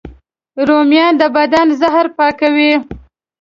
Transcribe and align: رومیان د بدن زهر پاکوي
رومیان 0.67 1.13
د 1.21 1.23
بدن 1.35 1.67
زهر 1.79 2.05
پاکوي 2.17 2.73